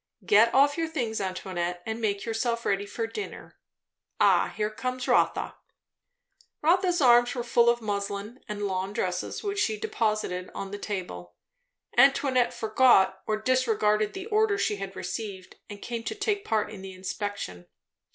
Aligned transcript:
"Get 0.25 0.51
your 0.77 0.87
things 0.87 1.21
off, 1.21 1.27
Antoinette, 1.27 1.83
and 1.85 2.01
make 2.01 2.25
yourself 2.25 2.65
ready 2.65 2.87
for 2.87 3.05
dinner. 3.05 3.59
Ah, 4.19 4.51
here 4.57 4.71
comes 4.71 5.07
Rotha." 5.07 5.53
Rotha's 6.63 7.01
arms 7.01 7.35
were 7.35 7.43
full 7.43 7.69
of 7.69 7.83
muslin 7.83 8.39
and 8.49 8.63
lawn 8.65 8.93
dresses, 8.93 9.43
which 9.43 9.59
she 9.59 9.77
deposited 9.79 10.49
on 10.55 10.71
the 10.71 10.79
table. 10.79 11.35
Antoinette 11.95 12.51
forgot 12.51 13.21
or 13.27 13.37
disregarded 13.37 14.13
the 14.13 14.25
order 14.25 14.57
she 14.57 14.77
had 14.77 14.95
received 14.95 15.57
and 15.69 15.83
came 15.83 16.01
to 16.05 16.15
take 16.15 16.43
part 16.43 16.71
in 16.71 16.81
the 16.81 16.93
inspection. 16.93 17.67